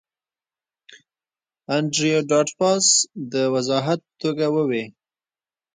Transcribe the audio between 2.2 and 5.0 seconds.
ډاټ باس د وضاحت په توګه وویل